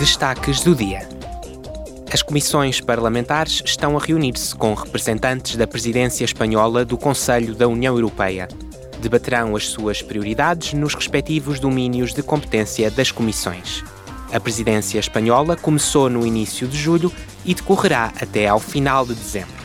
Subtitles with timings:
[0.00, 1.06] Destaques do dia.
[2.10, 7.94] As comissões parlamentares estão a reunir-se com representantes da presidência espanhola do Conselho da União
[7.94, 8.48] Europeia.
[9.02, 13.84] Debaterão as suas prioridades nos respectivos domínios de competência das comissões.
[14.32, 17.12] A presidência espanhola começou no início de julho
[17.44, 19.60] e decorrerá até ao final de dezembro.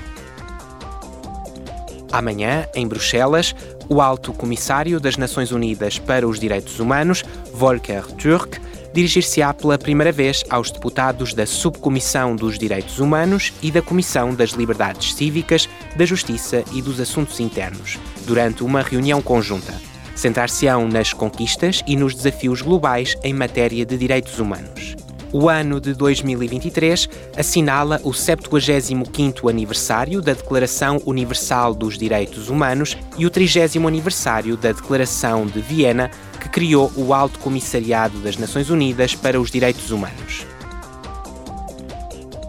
[2.12, 3.56] Amanhã, em Bruxelas,
[3.90, 7.24] o Alto Comissário das Nações Unidas para os Direitos Humanos,
[7.54, 8.60] Volker Türk,
[8.94, 14.52] dirigir-se-á pela primeira vez aos deputados da Subcomissão dos Direitos Humanos e da Comissão das
[14.52, 15.68] Liberdades Cívicas,
[15.98, 19.74] da Justiça e dos Assuntos Internos, durante uma reunião conjunta.
[20.16, 24.96] Centrar-se-ão nas conquistas e nos desafios globais em matéria de direitos humanos.
[25.38, 33.26] O ano de 2023 assinala o 75º aniversário da Declaração Universal dos Direitos Humanos e
[33.26, 36.10] o 30 aniversário da Declaração de Viena,
[36.40, 40.48] que criou o Alto Comissariado das Nações Unidas para os Direitos Humanos.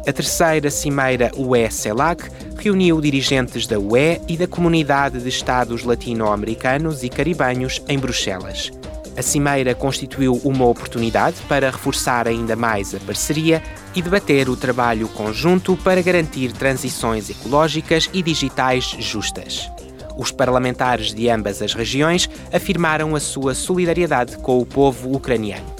[0.06, 7.08] A terceira cimeira UE-CELAC reuniu dirigentes da UE e da Comunidade de Estados Latino-Americanos e
[7.08, 8.70] Caribenhos em Bruxelas.
[9.16, 13.62] A cimeira constituiu uma oportunidade para reforçar ainda mais a parceria
[13.94, 19.70] e debater o trabalho conjunto para garantir transições ecológicas e digitais justas.
[20.18, 25.74] Os parlamentares de ambas as regiões afirmaram a sua solidariedade com o povo ucraniano.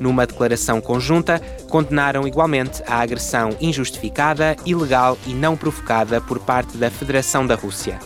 [0.00, 6.90] Numa declaração conjunta, condenaram igualmente a agressão injustificada, ilegal e não provocada por parte da
[6.90, 8.00] Federação da Rússia.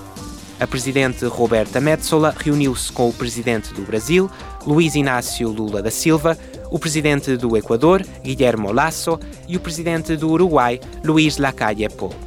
[0.59, 4.31] A presidente Roberta Metsola reuniu-se com o presidente do Brasil,
[4.67, 6.37] Luiz Inácio Lula da Silva,
[6.71, 12.26] o presidente do Equador, Guillermo Lasso, e o presidente do Uruguai, Luiz Lacalle Pou.